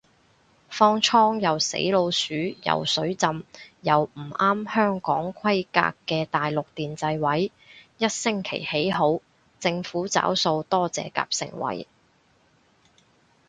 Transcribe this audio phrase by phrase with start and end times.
[0.67, 3.43] 方艙又死老鼠又水浸
[3.81, 7.51] 又唔啱香港規格嘅大陸電掣位，
[7.99, 9.19] 一星期起好，
[9.59, 11.87] 政府找數多謝夾盛惠